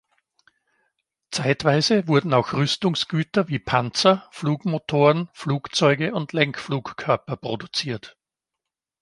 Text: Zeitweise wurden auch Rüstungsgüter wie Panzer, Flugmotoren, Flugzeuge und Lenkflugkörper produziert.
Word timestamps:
Zeitweise 1.29 2.07
wurden 2.07 2.33
auch 2.33 2.53
Rüstungsgüter 2.53 3.49
wie 3.49 3.59
Panzer, 3.59 4.27
Flugmotoren, 4.31 5.29
Flugzeuge 5.31 6.15
und 6.15 6.33
Lenkflugkörper 6.33 7.35
produziert. 7.37 8.17